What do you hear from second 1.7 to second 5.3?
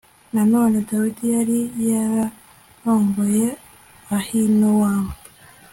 yararongoye ahinowamu